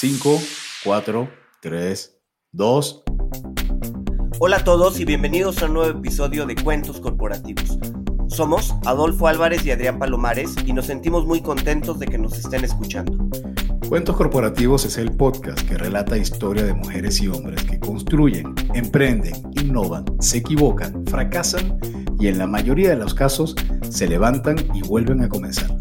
5, 0.00 0.40
4, 0.82 1.28
3, 1.60 2.20
2. 2.52 3.02
Hola 4.38 4.56
a 4.56 4.64
todos 4.64 4.98
y 4.98 5.04
bienvenidos 5.04 5.62
a 5.62 5.66
un 5.66 5.74
nuevo 5.74 5.98
episodio 5.98 6.46
de 6.46 6.54
Cuentos 6.54 7.00
Corporativos. 7.00 7.78
Somos 8.28 8.74
Adolfo 8.86 9.28
Álvarez 9.28 9.66
y 9.66 9.72
Adrián 9.72 9.98
Palomares 9.98 10.54
y 10.64 10.72
nos 10.72 10.86
sentimos 10.86 11.26
muy 11.26 11.42
contentos 11.42 11.98
de 11.98 12.06
que 12.06 12.16
nos 12.16 12.32
estén 12.38 12.64
escuchando. 12.64 13.12
Cuentos 13.90 14.16
Corporativos 14.16 14.86
es 14.86 14.96
el 14.96 15.14
podcast 15.14 15.60
que 15.68 15.76
relata 15.76 16.16
historia 16.16 16.64
de 16.64 16.72
mujeres 16.72 17.20
y 17.20 17.28
hombres 17.28 17.62
que 17.64 17.78
construyen, 17.78 18.54
emprenden, 18.72 19.34
innovan, 19.60 20.06
se 20.18 20.38
equivocan, 20.38 21.04
fracasan 21.08 21.78
y 22.18 22.28
en 22.28 22.38
la 22.38 22.46
mayoría 22.46 22.88
de 22.88 22.96
los 22.96 23.12
casos 23.12 23.54
se 23.90 24.08
levantan 24.08 24.56
y 24.72 24.80
vuelven 24.80 25.20
a 25.20 25.28
comenzar. 25.28 25.79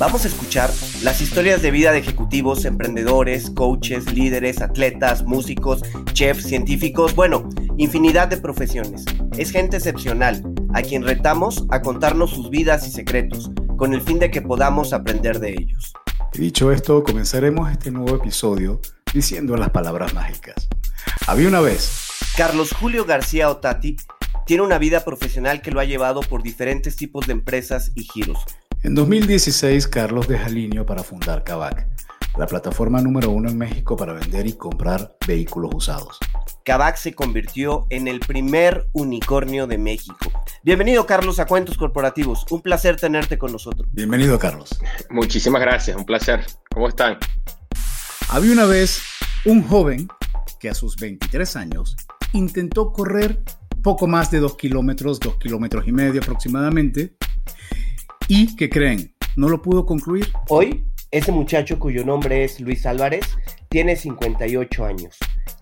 Vamos 0.00 0.24
a 0.24 0.28
escuchar 0.28 0.70
las 1.02 1.20
historias 1.20 1.60
de 1.60 1.70
vida 1.70 1.92
de 1.92 1.98
ejecutivos, 1.98 2.64
emprendedores, 2.64 3.50
coaches, 3.50 4.10
líderes, 4.14 4.62
atletas, 4.62 5.24
músicos, 5.24 5.82
chefs, 6.14 6.44
científicos, 6.44 7.14
bueno, 7.14 7.46
infinidad 7.76 8.28
de 8.28 8.38
profesiones. 8.38 9.04
Es 9.36 9.50
gente 9.50 9.76
excepcional, 9.76 10.42
a 10.72 10.80
quien 10.80 11.02
retamos 11.02 11.66
a 11.68 11.82
contarnos 11.82 12.30
sus 12.30 12.48
vidas 12.48 12.88
y 12.88 12.90
secretos, 12.90 13.50
con 13.76 13.92
el 13.92 14.00
fin 14.00 14.18
de 14.18 14.30
que 14.30 14.40
podamos 14.40 14.94
aprender 14.94 15.38
de 15.38 15.50
ellos. 15.50 15.92
dicho 16.32 16.72
esto, 16.72 17.04
comenzaremos 17.04 17.70
este 17.70 17.90
nuevo 17.90 18.16
episodio 18.16 18.80
diciendo 19.12 19.54
las 19.58 19.68
palabras 19.68 20.14
mágicas. 20.14 20.66
Había 21.26 21.48
una 21.48 21.60
vez. 21.60 22.08
Carlos 22.38 22.72
Julio 22.72 23.04
García 23.04 23.50
Otati 23.50 23.98
tiene 24.46 24.62
una 24.62 24.78
vida 24.78 25.04
profesional 25.04 25.60
que 25.60 25.72
lo 25.72 25.78
ha 25.78 25.84
llevado 25.84 26.22
por 26.22 26.42
diferentes 26.42 26.96
tipos 26.96 27.26
de 27.26 27.32
empresas 27.32 27.92
y 27.94 28.04
giros 28.04 28.38
en 28.82 28.94
2016, 28.94 29.88
Carlos 29.88 30.26
deja 30.26 30.48
Linio 30.48 30.86
para 30.86 31.02
fundar 31.02 31.44
Kavak, 31.44 31.86
la 32.38 32.46
plataforma 32.46 33.02
número 33.02 33.30
uno 33.30 33.50
en 33.50 33.58
México 33.58 33.96
para 33.96 34.14
vender 34.14 34.46
y 34.46 34.54
comprar 34.54 35.16
vehículos 35.26 35.70
usados. 35.74 36.18
Kavak 36.64 36.96
se 36.96 37.12
convirtió 37.12 37.86
en 37.90 38.08
el 38.08 38.20
primer 38.20 38.86
unicornio 38.92 39.66
de 39.66 39.76
México. 39.76 40.30
Bienvenido, 40.62 41.04
Carlos, 41.06 41.40
a 41.40 41.46
Cuentos 41.46 41.76
Corporativos. 41.76 42.46
Un 42.50 42.62
placer 42.62 42.96
tenerte 42.96 43.36
con 43.38 43.52
nosotros. 43.52 43.88
Bienvenido, 43.92 44.38
Carlos. 44.38 44.78
Muchísimas 45.10 45.60
gracias, 45.60 45.96
un 45.96 46.04
placer. 46.04 46.44
¿Cómo 46.70 46.88
están? 46.88 47.18
Había 48.30 48.52
una 48.52 48.64
vez 48.64 49.02
un 49.44 49.62
joven 49.66 50.08
que 50.58 50.70
a 50.70 50.74
sus 50.74 50.96
23 50.96 51.56
años 51.56 51.96
intentó 52.32 52.92
correr 52.92 53.42
poco 53.82 54.06
más 54.06 54.30
de 54.30 54.38
dos 54.38 54.56
kilómetros, 54.56 55.20
dos 55.20 55.36
kilómetros 55.36 55.86
y 55.88 55.92
medio 55.92 56.20
aproximadamente, 56.20 57.16
¿Y 58.32 58.54
qué 58.54 58.70
creen? 58.70 59.12
¿No 59.34 59.48
lo 59.48 59.60
pudo 59.60 59.84
concluir? 59.84 60.28
Hoy, 60.50 60.84
ese 61.10 61.32
muchacho 61.32 61.80
cuyo 61.80 62.04
nombre 62.04 62.44
es 62.44 62.60
Luis 62.60 62.86
Álvarez 62.86 63.26
tiene 63.68 63.96
58 63.96 64.84
años. 64.84 65.18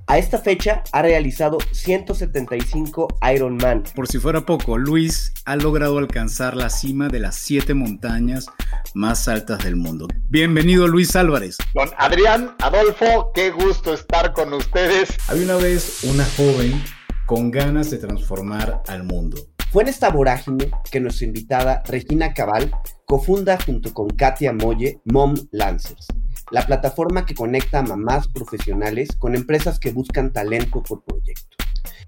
A 0.07 0.19
esta 0.19 0.37
fecha 0.37 0.85
ha 0.93 1.01
realizado 1.01 1.57
175 1.73 3.09
Ironman. 3.35 3.85
Por 3.95 4.07
si 4.07 4.19
fuera 4.19 4.45
poco, 4.45 4.77
Luis 4.77 5.33
ha 5.47 5.57
logrado 5.57 5.97
alcanzar 5.97 6.59
la 6.59 6.69
cima 6.69 7.09
de 7.09 7.21
las 7.21 7.37
siete 7.37 7.73
montañas 7.73 8.49
más 8.93 9.29
altas 9.29 9.65
del 9.65 9.77
mundo. 9.77 10.07
Bienvenido 10.29 10.89
Luis 10.89 11.17
Álvarez. 11.17 11.57
Don 11.73 11.89
Adrián, 11.97 12.55
Adolfo, 12.61 13.33
qué 13.35 13.51
gusto 13.51 13.95
estar 13.95 14.35
con 14.35 14.53
ustedes. 14.53 15.09
Hay 15.29 15.43
una 15.43 15.57
vez 15.57 16.05
una 16.05 16.27
joven 16.37 16.83
con 17.25 17.51
ganas 17.51 17.91
de 17.91 17.97
transformar 17.97 18.83
al 18.89 19.05
mundo. 19.05 19.39
Fue 19.71 19.83
en 19.83 19.91
esta 19.91 20.09
vorágine 20.09 20.71
que 20.91 20.99
nuestra 20.99 21.27
invitada 21.27 21.83
Regina 21.87 22.33
Cabal 22.33 22.71
cofunda 23.05 23.59
junto 23.61 23.93
con 23.93 24.09
Katia 24.09 24.55
Molle 24.55 25.03
Mom 25.05 25.35
Lancers, 25.51 26.07
la 26.51 26.65
plataforma 26.65 27.27
que 27.27 27.35
conecta 27.35 27.81
a 27.81 27.83
mamás 27.83 28.29
profesionales 28.29 29.11
con 29.19 29.35
empresas 29.35 29.79
que 29.79 29.93
buscan 29.93 30.33
talento 30.33 30.83
por 30.83 31.05
proyecto. 31.05 31.57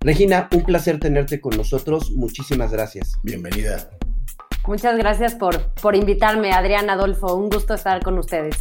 Regina, 0.00 0.48
un 0.54 0.64
placer 0.64 0.98
tenerte 0.98 1.42
con 1.42 1.54
nosotros. 1.54 2.12
Muchísimas 2.12 2.72
gracias. 2.72 3.18
Bienvenida. 3.22 3.90
Muchas 4.66 4.96
gracias 4.96 5.34
por, 5.34 5.74
por 5.74 5.94
invitarme, 5.94 6.52
Adrián 6.52 6.88
Adolfo. 6.88 7.34
Un 7.34 7.50
gusto 7.50 7.74
estar 7.74 8.02
con 8.02 8.18
ustedes. 8.18 8.56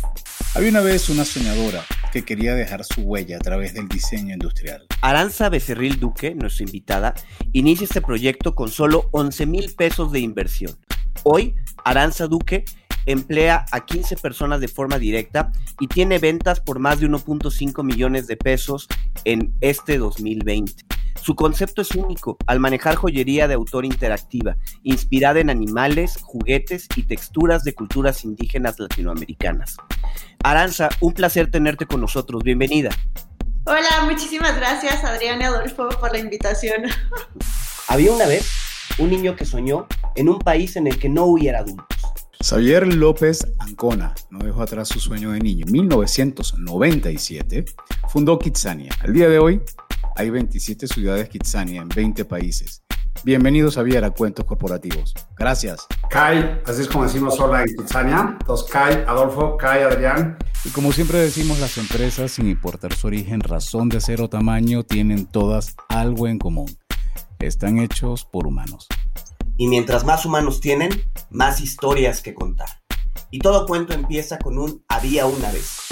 Había 0.56 0.72
una 0.72 0.82
vez 0.82 1.10
una 1.10 1.24
soñadora 1.24 1.86
que 2.12 2.24
quería 2.24 2.56
dejar 2.56 2.84
su 2.84 3.02
huella 3.02 3.38
a 3.38 3.40
través 3.40 3.74
del 3.74 3.88
diseño 3.88 4.34
industrial. 4.34 4.86
Aranza 5.02 5.50
Becerril 5.50 6.00
Duque, 6.00 6.36
nuestra 6.36 6.66
invitada, 6.66 7.14
inicia 7.54 7.86
este 7.86 8.02
proyecto 8.02 8.56
con 8.56 8.70
solo 8.70 9.10
11 9.12 9.46
mil 9.46 9.74
pesos 9.76 10.12
de 10.12 10.20
inversión. 10.20 10.78
Hoy, 11.24 11.56
Aranza 11.84 12.28
Duque 12.28 12.66
emplea 13.06 13.66
a 13.72 13.86
15 13.86 14.18
personas 14.18 14.62
de 14.62 14.68
forma 14.68 15.00
directa 15.00 15.52
y 15.80 15.88
tiene 15.88 16.20
ventas 16.20 16.60
por 16.60 16.80
más 16.80 17.00
de 17.00 17.08
1.5 17.08 17.84
millones 17.84 18.28
de 18.28 18.38
pesos 18.38 18.88
en 19.26 19.54
este 19.62 19.98
2020. 19.98 20.89
Su 21.22 21.36
concepto 21.36 21.82
es 21.82 21.92
único 21.92 22.38
al 22.48 22.60
manejar 22.60 22.96
joyería 22.96 23.48
de 23.48 23.54
autor 23.54 23.86
interactiva, 23.86 24.56
inspirada 24.84 25.40
en 25.40 25.50
animales, 25.50 26.18
juguetes 26.22 26.88
y 26.96 27.04
texturas 27.04 27.64
de 27.64 27.74
culturas 27.74 28.24
indígenas 28.24 28.80
latinoamericanas. 28.80 29.78
Aranza, 30.44 30.90
un 31.02 31.14
placer 31.14 31.52
tenerte 31.52 31.86
con 31.86 32.02
nosotros. 32.02 32.44
Bienvenida. 32.44 32.90
Hola, 33.66 34.06
muchísimas 34.06 34.56
gracias 34.56 35.04
Adrián 35.04 35.42
y 35.42 35.44
Adolfo 35.44 35.90
por 36.00 36.12
la 36.12 36.20
invitación. 36.20 36.84
Había 37.88 38.12
una 38.12 38.26
vez 38.26 38.50
un 38.98 39.10
niño 39.10 39.36
que 39.36 39.46
soñó 39.46 39.88
en 40.16 40.30
un 40.30 40.40
país 40.40 40.76
en 40.78 40.88
el 40.88 40.98
que 40.98 41.10
no 41.10 41.26
hubiera 41.26 41.60
adultos. 41.60 42.00
Xavier 42.42 42.88
López 42.88 43.46
Ancona 43.60 44.16
no 44.30 44.40
dejó 44.40 44.62
atrás 44.62 44.88
su 44.88 45.02
sueño 45.02 45.32
de 45.32 45.40
niño. 45.40 45.66
En 45.68 45.74
1997 45.74 47.66
fundó 48.08 48.40
Kitsania. 48.40 48.94
Al 49.02 49.14
día 49.14 49.28
de 49.28 49.40
hoy 49.40 49.62
hay 50.20 50.30
27 50.30 50.86
ciudades 50.88 51.30
Kitsania 51.30 51.82
en 51.82 51.88
20 51.88 52.26
países. 52.26 52.84
Bienvenidos 53.24 53.78
a 53.78 53.84
a 53.84 54.12
Cuentos 54.12 54.44
Corporativos. 54.44 55.14
Gracias. 55.38 55.88
Kai, 56.10 56.60
así 56.66 56.82
es 56.82 56.90
como 56.90 57.06
decimos 57.06 57.40
hola 57.40 57.62
en 57.62 57.74
Kitsania. 57.74 58.36
Entonces, 58.38 58.70
Kai, 58.70 59.06
Adolfo, 59.08 59.56
Kai, 59.56 59.84
Adrián. 59.84 60.38
Y 60.66 60.72
como 60.72 60.92
siempre 60.92 61.20
decimos, 61.20 61.62
las 61.62 61.78
empresas, 61.78 62.34
sin 62.34 62.50
importar 62.50 62.94
su 62.94 63.08
origen, 63.08 63.40
razón 63.40 63.88
de 63.88 64.02
ser 64.02 64.22
o 64.22 64.30
tamaño, 64.30 64.84
tienen 64.84 65.26
todas 65.26 65.78
algo 65.88 66.28
en 66.28 66.38
común. 66.38 66.78
Están 67.40 67.80
hechos 67.80 68.26
por 68.26 68.46
humanos. 68.46 68.90
Y 69.56 69.70
mientras 69.70 70.04
más 70.04 70.26
humanos 70.26 70.60
tienen, 70.60 70.90
más 71.30 71.62
historias 71.62 72.22
que 72.22 72.34
contar. 72.34 72.68
Y 73.32 73.40
todo 73.40 73.66
cuento 73.66 73.94
empieza 73.94 74.38
con 74.38 74.58
un 74.58 74.84
había 74.90 75.28
una 75.28 75.50
vez. 75.54 75.89